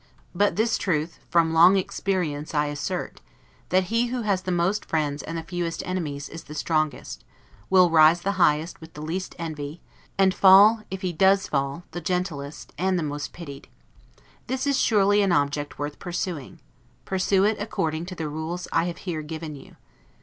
But 0.33 0.55
this 0.55 0.79
truth 0.79 1.19
from 1.29 1.53
long 1.53 1.77
experience 1.77 2.55
I 2.55 2.65
assert, 2.73 3.21
that 3.69 3.83
he 3.93 4.07
who 4.07 4.23
has 4.23 4.41
the 4.41 4.51
most 4.51 4.83
friends 4.85 5.21
and 5.21 5.37
the 5.37 5.43
fewest 5.43 5.83
enemies, 5.85 6.27
is 6.27 6.45
the 6.45 6.55
strongest; 6.55 7.23
will 7.69 7.91
rise 7.91 8.21
the 8.21 8.31
highest 8.41 8.81
with 8.81 8.93
the 8.95 9.01
least 9.03 9.35
envy; 9.37 9.79
and 10.17 10.33
fall, 10.33 10.81
if 10.89 11.03
he 11.03 11.13
does 11.13 11.47
fall, 11.47 11.83
the 11.91 12.01
gentlest, 12.01 12.73
and 12.79 12.97
the 12.97 13.03
most 13.03 13.31
pitied. 13.31 13.67
This 14.47 14.65
is 14.65 14.79
surely 14.79 15.21
an 15.21 15.31
object 15.31 15.77
worth 15.77 15.99
pursuing. 15.99 16.61
Pursue 17.05 17.43
it 17.43 17.57
according 17.59 18.07
to 18.07 18.15
the 18.15 18.27
rules 18.27 18.67
I 18.73 18.85
have 18.85 18.97
here 19.05 19.21
given 19.21 19.53
you. 19.55 19.75